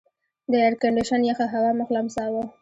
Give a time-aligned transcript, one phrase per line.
[0.51, 2.43] د ایرکنډېشن یخه هوا مخ لمساوه.